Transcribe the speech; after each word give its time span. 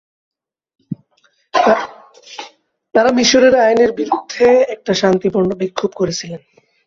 তারা 2.95 3.09
মিশরের 3.11 3.55
আইনের 3.65 3.91
বিরুদ্ধে 3.91 4.47
একটি 4.73 4.91
শান্তিপূর্ণ 4.93 5.49
বিক্ষোভ 5.55 5.91
করছিলেন। 5.95 6.41